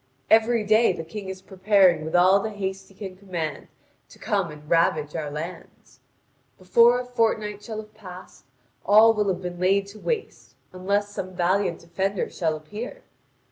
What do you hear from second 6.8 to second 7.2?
a